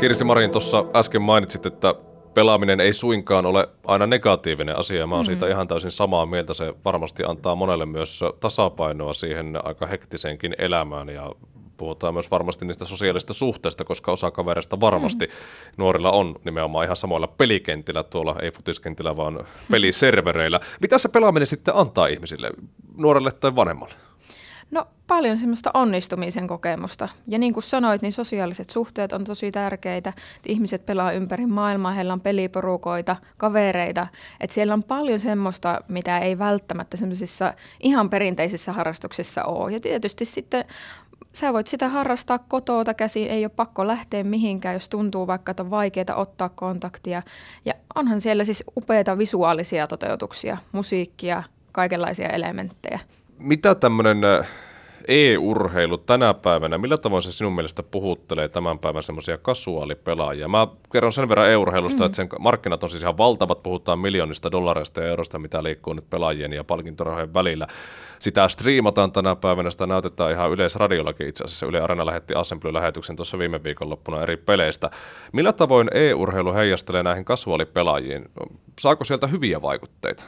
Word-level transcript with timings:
Kirsi 0.00 0.24
Marin 0.24 0.50
tuossa 0.50 0.84
äsken 0.94 1.22
mainitsit, 1.22 1.66
että 1.66 1.94
pelaaminen 2.34 2.80
ei 2.80 2.92
suinkaan 2.92 3.46
ole 3.46 3.68
aina 3.86 4.06
negatiivinen 4.06 4.78
asia. 4.78 5.06
Mä 5.06 5.14
oon 5.14 5.24
mm. 5.24 5.26
siitä 5.26 5.48
ihan 5.48 5.68
täysin 5.68 5.90
samaa 5.90 6.26
mieltä. 6.26 6.54
Se 6.54 6.74
varmasti 6.84 7.24
antaa 7.24 7.54
monelle 7.54 7.86
myös 7.86 8.20
tasapainoa 8.40 9.12
siihen 9.12 9.58
aika 9.62 9.86
hektisenkin 9.86 10.54
elämään 10.58 11.08
ja 11.08 11.32
puhutaan 11.76 12.14
myös 12.14 12.30
varmasti 12.30 12.64
niistä 12.64 12.84
sosiaalista 12.84 13.32
suhteista, 13.32 13.84
koska 13.84 14.12
osa 14.12 14.30
kavereista 14.30 14.80
varmasti 14.80 15.26
mm. 15.26 15.32
nuorilla 15.76 16.10
on 16.10 16.34
nimenomaan 16.44 16.84
ihan 16.84 16.96
samoilla 16.96 17.26
pelikentillä 17.26 18.02
tuolla, 18.02 18.36
ei 18.42 18.50
futiskentillä, 18.50 19.16
vaan 19.16 19.46
peliservereillä. 19.70 20.60
Mitä 20.80 20.98
se 20.98 21.08
pelaaminen 21.08 21.46
sitten 21.46 21.76
antaa 21.76 22.06
ihmisille, 22.06 22.50
nuorelle 22.96 23.32
tai 23.32 23.56
vanhemmalle? 23.56 23.94
No 24.70 24.86
paljon 25.06 25.38
semmoista 25.38 25.70
onnistumisen 25.74 26.46
kokemusta. 26.46 27.08
Ja 27.28 27.38
niin 27.38 27.52
kuin 27.52 27.64
sanoit, 27.64 28.02
niin 28.02 28.12
sosiaaliset 28.12 28.70
suhteet 28.70 29.12
on 29.12 29.24
tosi 29.24 29.50
tärkeitä. 29.50 30.12
Ihmiset 30.46 30.86
pelaa 30.86 31.12
ympäri 31.12 31.46
maailmaa, 31.46 31.92
heillä 31.92 32.12
on 32.12 32.20
peliporukoita, 32.20 33.16
kavereita. 33.36 34.06
Että 34.40 34.54
siellä 34.54 34.74
on 34.74 34.82
paljon 34.82 35.18
semmoista, 35.18 35.80
mitä 35.88 36.18
ei 36.18 36.38
välttämättä 36.38 36.96
semmoisissa 36.96 37.54
ihan 37.80 38.10
perinteisissä 38.10 38.72
harrastuksissa 38.72 39.44
ole. 39.44 39.72
Ja 39.72 39.80
tietysti 39.80 40.24
sitten 40.24 40.64
sä 41.32 41.52
voit 41.52 41.66
sitä 41.66 41.88
harrastaa 41.88 42.38
kotoota 42.38 42.94
käsin, 42.94 43.28
ei 43.28 43.44
ole 43.44 43.52
pakko 43.56 43.86
lähteä 43.86 44.24
mihinkään, 44.24 44.74
jos 44.74 44.88
tuntuu 44.88 45.26
vaikka, 45.26 45.50
että 45.50 45.62
on 45.62 45.70
vaikeaa 45.70 46.16
ottaa 46.16 46.48
kontaktia. 46.48 47.22
Ja 47.64 47.74
onhan 47.94 48.20
siellä 48.20 48.44
siis 48.44 48.64
upeita 48.76 49.18
visuaalisia 49.18 49.86
toteutuksia, 49.86 50.56
musiikkia, 50.72 51.42
kaikenlaisia 51.72 52.28
elementtejä. 52.28 53.00
Mitä 53.38 53.74
tämmöinen 53.74 54.18
e-urheilu 55.08 55.98
tänä 55.98 56.34
päivänä, 56.34 56.78
millä 56.78 56.98
tavoin 56.98 57.22
se 57.22 57.32
sinun 57.32 57.54
mielestä 57.54 57.82
puhuttelee 57.82 58.48
tämän 58.48 58.78
päivän 58.78 59.02
semmoisia 59.02 59.38
kasuaalipelaajia? 59.38 60.48
Mä 60.48 60.66
kerron 60.92 61.12
sen 61.12 61.28
verran 61.28 61.50
e-urheilusta, 61.50 62.02
mm. 62.02 62.06
että 62.06 62.16
sen 62.16 62.28
markkinat 62.38 62.82
on 62.82 62.88
siis 62.88 63.02
ihan 63.02 63.18
valtavat, 63.18 63.62
puhutaan 63.62 63.98
miljoonista 63.98 64.52
dollareista 64.52 65.00
ja 65.00 65.08
eurosta, 65.08 65.38
mitä 65.38 65.62
liikkuu 65.62 65.92
nyt 65.92 66.10
pelaajien 66.10 66.52
ja 66.52 66.64
palkintorahojen 66.64 67.34
välillä. 67.34 67.66
Sitä 68.18 68.48
striimataan 68.48 69.12
tänä 69.12 69.36
päivänä, 69.36 69.70
sitä 69.70 69.86
näytetään 69.86 70.32
ihan 70.32 70.50
yleisradiollakin 70.50 71.28
itse 71.28 71.44
asiassa. 71.44 71.66
Yle 71.66 71.80
Arena 71.80 72.06
lähetti 72.06 72.34
Assembly-lähetyksen 72.34 73.16
tuossa 73.16 73.38
viime 73.38 73.64
viikonloppuna 73.64 74.22
eri 74.22 74.36
peleistä. 74.36 74.90
Millä 75.32 75.52
tavoin 75.52 75.88
e-urheilu 75.92 76.54
heijastelee 76.54 77.02
näihin 77.02 77.24
kasuaalipelaajiin? 77.24 78.24
Saako 78.80 79.04
sieltä 79.04 79.26
hyviä 79.26 79.62
vaikutteita? 79.62 80.24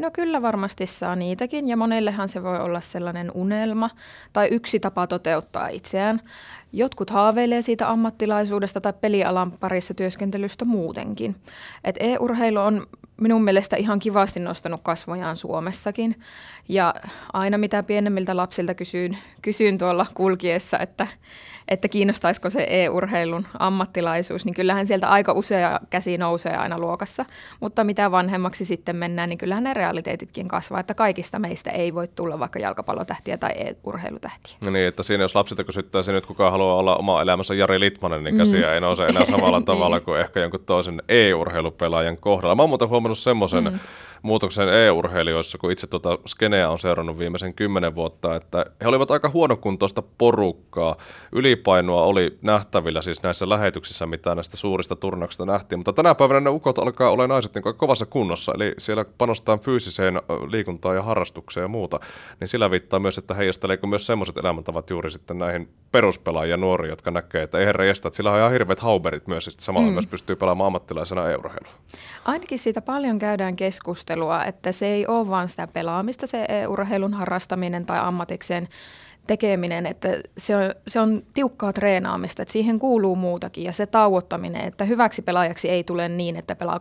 No 0.00 0.10
kyllä 0.10 0.42
varmasti 0.42 0.86
saa 0.86 1.16
niitäkin 1.16 1.68
ja 1.68 1.76
monellehan 1.76 2.28
se 2.28 2.42
voi 2.42 2.58
olla 2.60 2.80
sellainen 2.80 3.30
unelma 3.34 3.90
tai 4.32 4.48
yksi 4.50 4.80
tapa 4.80 5.06
toteuttaa 5.06 5.68
itseään. 5.68 6.20
Jotkut 6.72 7.10
haaveilee 7.10 7.62
siitä 7.62 7.90
ammattilaisuudesta 7.90 8.80
tai 8.80 8.92
pelialan 9.00 9.52
parissa 9.52 9.94
työskentelystä 9.94 10.64
muutenkin. 10.64 11.36
Et 11.84 11.96
e-urheilu 12.00 12.58
on 12.58 12.86
minun 13.20 13.44
mielestä 13.44 13.76
ihan 13.76 13.98
kivasti 13.98 14.40
nostanut 14.40 14.80
kasvojaan 14.82 15.36
Suomessakin. 15.36 16.20
Ja 16.68 16.94
aina 17.32 17.58
mitä 17.58 17.82
pienemmiltä 17.82 18.36
lapsilta 18.36 18.74
kysyn, 18.74 19.18
kysyn 19.42 19.78
tuolla 19.78 20.06
kulkiessa, 20.14 20.78
että 20.78 21.06
että 21.68 21.88
kiinnostaisiko 21.88 22.50
se 22.50 22.66
e-urheilun 22.68 23.46
ammattilaisuus, 23.58 24.44
niin 24.44 24.54
kyllähän 24.54 24.86
sieltä 24.86 25.08
aika 25.08 25.32
usea 25.32 25.80
käsi 25.90 26.18
nousee 26.18 26.56
aina 26.56 26.78
luokassa. 26.78 27.24
Mutta 27.60 27.84
mitä 27.84 28.10
vanhemmaksi 28.10 28.64
sitten 28.64 28.96
mennään, 28.96 29.28
niin 29.28 29.38
kyllähän 29.38 29.64
ne 29.64 29.74
realiteetitkin 29.74 30.48
kasvaa, 30.48 30.80
että 30.80 30.94
kaikista 30.94 31.38
meistä 31.38 31.70
ei 31.70 31.94
voi 31.94 32.08
tulla 32.08 32.38
vaikka 32.38 32.58
jalkapallotähtiä 32.58 33.36
tai 33.38 33.50
e-urheilutähtiä. 33.56 34.56
No 34.60 34.70
niin, 34.70 34.88
että 34.88 35.02
siinä 35.02 35.24
jos 35.24 35.34
lapsilta 35.34 35.64
kysyttäisiin 35.64 36.14
nyt 36.14 36.26
kuka 36.26 36.50
haluaa 36.50 36.76
olla 36.76 36.96
oma 36.96 37.22
elämässä 37.22 37.54
Jari 37.54 37.80
Litmanen, 37.80 38.24
niin 38.24 38.36
käsiä 38.36 38.66
mm. 38.66 38.72
ei 38.72 38.80
nouse 38.80 39.06
enää 39.06 39.24
samalla 39.24 39.60
tavalla 39.72 40.00
kuin 40.00 40.20
ehkä 40.20 40.40
jonkun 40.40 40.64
toisen 40.64 41.02
e-urheilupelaajan 41.08 42.16
kohdalla. 42.16 42.54
Mä 42.54 42.62
oon 42.62 42.70
muuten 42.70 42.88
huomannut 43.02 43.18
semmoisen, 43.18 43.64
mm 43.64 43.78
muutoksen 44.22 44.68
e-urheilijoissa, 44.68 45.58
kun 45.58 45.72
itse 45.72 45.86
tuota 45.86 46.18
skeneä 46.26 46.70
on 46.70 46.78
seurannut 46.78 47.18
viimeisen 47.18 47.54
kymmenen 47.54 47.94
vuotta, 47.94 48.36
että 48.36 48.66
he 48.82 48.88
olivat 48.88 49.10
aika 49.10 49.28
huonokuntoista 49.28 50.02
porukkaa. 50.18 50.96
Ylipainoa 51.32 52.02
oli 52.02 52.38
nähtävillä 52.42 53.02
siis 53.02 53.22
näissä 53.22 53.48
lähetyksissä, 53.48 54.06
mitä 54.06 54.34
näistä 54.34 54.56
suurista 54.56 54.96
turnauksista 54.96 55.46
nähtiin, 55.46 55.78
mutta 55.78 55.92
tänä 55.92 56.14
päivänä 56.14 56.40
ne 56.40 56.50
ukot 56.50 56.78
alkaa 56.78 57.10
olla 57.10 57.26
naiset 57.26 57.54
niin 57.54 57.74
kovassa 57.76 58.06
kunnossa, 58.06 58.52
eli 58.54 58.74
siellä 58.78 59.04
panostetaan 59.18 59.60
fyysiseen 59.60 60.14
liikuntaan 60.48 60.96
ja 60.96 61.02
harrastukseen 61.02 61.64
ja 61.64 61.68
muuta, 61.68 62.00
niin 62.40 62.48
sillä 62.48 62.70
viittaa 62.70 62.98
myös, 62.98 63.18
että 63.18 63.34
heijasteleeko 63.34 63.86
myös 63.86 64.06
semmoiset 64.06 64.36
elämäntavat 64.36 64.90
juuri 64.90 65.10
sitten 65.10 65.38
näihin 65.38 65.68
peruspelaajia 65.92 66.56
nuoria, 66.56 66.92
jotka 66.92 67.10
näkee, 67.10 67.42
että 67.42 67.58
ei 67.58 67.66
herra 67.66 67.84
jästä, 67.84 68.08
että 68.08 68.16
sillä 68.16 68.32
on 68.32 68.38
ihan 68.38 68.52
hirveät 68.52 68.80
hauberit 68.80 69.26
myös, 69.26 69.48
että 69.48 69.64
samalla 69.64 69.88
mm. 69.88 69.92
myös 69.92 70.06
pystyy 70.06 70.36
pelaamaan 70.36 70.66
ammattilaisena 70.66 71.30
e-urheilua. 71.30 71.72
Ainakin 72.24 72.58
siitä 72.58 72.82
paljon 72.82 73.18
käydään 73.18 73.56
keskustelua, 73.56 74.11
että 74.46 74.72
se 74.72 74.86
ei 74.86 75.06
ole 75.06 75.28
vain 75.28 75.48
sitä 75.48 75.66
pelaamista, 75.66 76.26
se 76.26 76.46
urheilun 76.68 77.14
harrastaminen 77.14 77.86
tai 77.86 77.98
ammatikseen 77.98 78.68
tekeminen, 79.26 79.86
että 79.86 80.08
se 80.38 80.56
on, 80.56 80.62
se 80.86 81.00
on 81.00 81.22
tiukkaa 81.32 81.72
treenaamista, 81.72 82.42
että 82.42 82.52
siihen 82.52 82.78
kuuluu 82.78 83.16
muutakin 83.16 83.64
ja 83.64 83.72
se 83.72 83.86
tauottaminen, 83.86 84.62
että 84.62 84.84
hyväksi 84.84 85.22
pelaajaksi 85.22 85.68
ei 85.68 85.84
tule 85.84 86.08
niin, 86.08 86.36
että 86.36 86.54
pelaa 86.54 86.80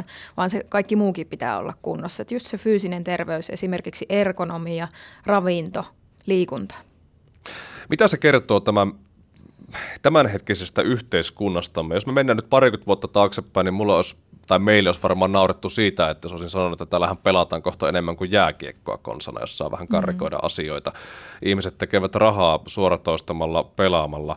24-7, 0.00 0.02
vaan 0.36 0.50
se 0.50 0.64
kaikki 0.68 0.96
muukin 0.96 1.26
pitää 1.26 1.58
olla 1.58 1.74
kunnossa. 1.82 2.22
Että 2.22 2.34
just 2.34 2.46
se 2.46 2.58
fyysinen 2.58 3.04
terveys, 3.04 3.50
esimerkiksi 3.50 4.06
ergonomia, 4.08 4.88
ravinto, 5.26 5.84
liikunta. 6.26 6.74
Mitä 7.88 8.08
se 8.08 8.16
kertoo 8.16 8.60
tämän 8.60 8.92
tämänhetkisestä 10.04 10.82
yhteiskunnastamme. 10.82 11.94
Jos 11.94 12.06
me 12.06 12.12
mennään 12.12 12.36
nyt 12.36 12.50
parikymmentä 12.50 12.86
vuotta 12.86 13.08
taaksepäin, 13.08 13.64
niin 13.64 13.74
mulla 13.74 13.96
olisi, 13.96 14.16
tai 14.46 14.58
meille 14.58 14.88
olisi 14.88 15.02
varmaan 15.02 15.32
naurettu 15.32 15.68
siitä, 15.68 16.10
että 16.10 16.28
olisin 16.32 16.48
sanonut, 16.48 16.80
että 16.80 16.90
täällähän 16.90 17.16
pelataan 17.16 17.62
kohta 17.62 17.88
enemmän 17.88 18.16
kuin 18.16 18.32
jääkiekkoa 18.32 18.98
konsana, 18.98 19.40
jossa 19.40 19.56
saa 19.56 19.70
vähän 19.70 19.88
karrikoida 19.88 20.36
mm. 20.36 20.40
asioita. 20.42 20.92
Ihmiset 21.42 21.78
tekevät 21.78 22.14
rahaa 22.14 22.60
suoratoistamalla, 22.66 23.64
pelaamalla. 23.64 24.36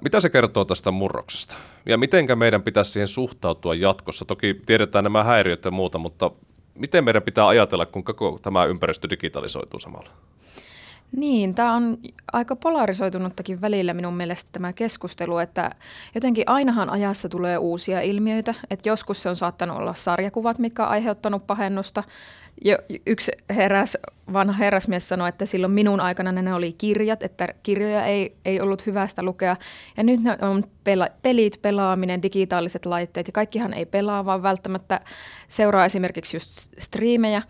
Mitä 0.00 0.20
se 0.20 0.30
kertoo 0.30 0.64
tästä 0.64 0.90
murroksesta? 0.90 1.54
Ja 1.86 1.98
miten 1.98 2.38
meidän 2.38 2.62
pitäisi 2.62 2.90
siihen 2.90 3.08
suhtautua 3.08 3.74
jatkossa? 3.74 4.24
Toki 4.24 4.60
tiedetään 4.66 5.04
nämä 5.04 5.24
häiriöt 5.24 5.64
ja 5.64 5.70
muuta, 5.70 5.98
mutta 5.98 6.30
miten 6.74 7.04
meidän 7.04 7.22
pitää 7.22 7.48
ajatella, 7.48 7.86
kun 7.86 8.04
koko 8.04 8.38
tämä 8.42 8.64
ympäristö 8.64 9.10
digitalisoituu 9.10 9.80
samalla? 9.80 10.10
Niin, 11.16 11.54
tämä 11.54 11.74
on 11.74 11.96
aika 12.32 12.56
polarisoitunuttakin 12.56 13.60
välillä 13.60 13.94
minun 13.94 14.14
mielestä 14.14 14.48
tämä 14.52 14.72
keskustelu, 14.72 15.38
että 15.38 15.70
jotenkin 16.14 16.44
ainahan 16.46 16.90
ajassa 16.90 17.28
tulee 17.28 17.58
uusia 17.58 18.00
ilmiöitä, 18.00 18.54
että 18.70 18.88
joskus 18.88 19.22
se 19.22 19.28
on 19.28 19.36
saattanut 19.36 19.76
olla 19.76 19.94
sarjakuvat, 19.94 20.58
mitkä 20.58 20.84
on 20.84 20.88
aiheuttanut 20.88 21.46
pahennusta. 21.46 22.02
Jo, 22.64 22.78
yksi 23.06 23.32
heräs, 23.50 23.96
vanha 24.32 24.52
herrasmies 24.52 25.08
sanoi, 25.08 25.28
että 25.28 25.46
silloin 25.46 25.72
minun 25.72 26.00
aikana 26.00 26.32
ne 26.32 26.54
oli 26.54 26.72
kirjat, 26.72 27.22
että 27.22 27.48
kirjoja 27.62 28.04
ei, 28.04 28.36
ei 28.44 28.60
ollut 28.60 28.86
hyvästä 28.86 29.22
lukea. 29.22 29.56
Ja 29.96 30.02
nyt 30.02 30.22
ne 30.22 30.38
on 30.42 30.64
pela, 30.84 31.08
pelit, 31.22 31.62
pelaaminen, 31.62 32.22
digitaaliset 32.22 32.86
laitteet 32.86 33.26
ja 33.26 33.32
kaikkihan 33.32 33.74
ei 33.74 33.86
pelaa, 33.86 34.24
vaan 34.24 34.42
välttämättä 34.42 35.00
seuraa 35.48 35.84
esimerkiksi 35.84 36.36
just 36.36 36.50
striimejä. 36.78 37.42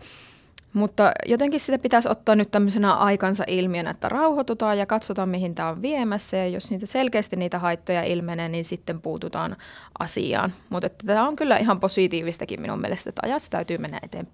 Mutta 0.73 1.11
jotenkin 1.25 1.59
sitä 1.59 1.79
pitäisi 1.79 2.09
ottaa 2.09 2.35
nyt 2.35 2.51
tämmöisenä 2.51 2.93
aikansa 2.93 3.43
ilmiönä, 3.47 3.89
että 3.89 4.09
rauhoitutaan 4.09 4.77
ja 4.77 4.85
katsotaan, 4.85 5.29
mihin 5.29 5.55
tämä 5.55 5.69
on 5.69 5.81
viemässä. 5.81 6.37
Ja 6.37 6.47
jos 6.47 6.71
niitä 6.71 6.85
selkeästi 6.85 7.35
niitä 7.35 7.59
haittoja 7.59 8.03
ilmenee, 8.03 8.49
niin 8.49 8.65
sitten 8.65 9.01
puututaan 9.01 9.55
asiaan. 9.99 10.51
Mutta 10.69 10.89
tämä 10.89 11.27
on 11.27 11.35
kyllä 11.35 11.57
ihan 11.57 11.79
positiivistakin 11.79 12.61
minun 12.61 12.81
mielestä, 12.81 13.09
että 13.09 13.21
ajassa 13.25 13.51
täytyy 13.51 13.77
mennä 13.77 13.99
eteenpäin. 14.03 14.31